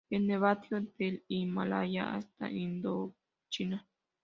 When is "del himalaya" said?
0.97-2.15